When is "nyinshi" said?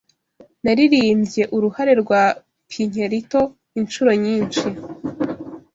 4.23-4.65